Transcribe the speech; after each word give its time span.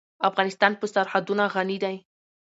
افغانستان 0.29 0.71
په 0.79 0.85
سرحدونه 0.93 1.43
غني 1.53 1.77
دی. 1.83 1.95